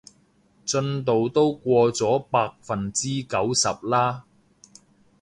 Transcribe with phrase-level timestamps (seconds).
[0.65, 4.25] 進度都過咗百分之九十啦